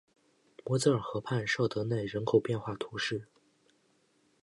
[0.65, 3.27] 摩泽尔河畔绍德内人口变化图示